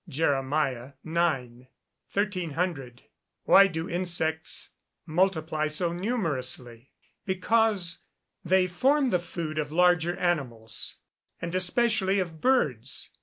JER. 0.09 0.39
IX.] 0.39 0.93
1300. 1.03 3.03
Why 3.43 3.67
do 3.67 3.87
insects 3.87 4.71
multiply 5.05 5.67
so 5.67 5.93
numerously? 5.93 6.89
Because 7.27 7.99
they 8.43 8.65
form 8.65 9.11
the 9.11 9.19
food 9.19 9.59
of 9.59 9.71
larger 9.71 10.17
animals, 10.17 10.95
and 11.39 11.53
especially 11.53 12.17
of 12.17 12.41
birds. 12.41 13.11